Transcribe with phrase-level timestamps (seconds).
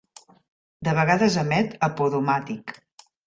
[0.87, 2.77] De vegades emet a podomatic.